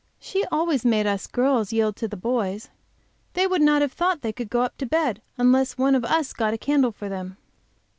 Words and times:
She 0.19 0.43
always 0.45 0.83
made 0.83 1.05
us 1.05 1.27
girls 1.27 1.71
yield 1.71 1.95
to 1.97 2.07
the 2.07 2.17
boys. 2.17 2.69
They 3.33 3.45
would 3.45 3.61
not 3.61 3.83
have 3.83 3.93
thought 3.93 4.23
they 4.23 4.33
could 4.33 4.49
go 4.49 4.63
up 4.63 4.75
to 4.79 4.87
bed 4.87 5.21
unless 5.37 5.77
one 5.77 5.93
of 5.93 6.03
us 6.05 6.33
got 6.33 6.55
a 6.55 6.57
candle 6.57 6.91
for 6.91 7.07
them." 7.07 7.37